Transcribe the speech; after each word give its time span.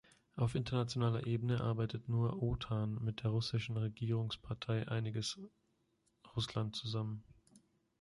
Auf 0.35 0.55
internationaler 0.55 1.27
Ebene 1.27 1.61
arbeitet 1.63 2.09
Nur 2.09 2.41
Otan 2.41 2.97
mit 3.03 3.23
der 3.23 3.29
russischen 3.29 3.77
Regierungspartei 3.77 4.87
Einiges 4.87 5.39
Russland 6.35 6.75
zusammen. 6.75 7.23